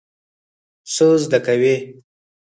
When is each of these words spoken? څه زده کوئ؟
څه 0.93 1.05
زده 1.23 1.39
کوئ؟ 1.45 1.75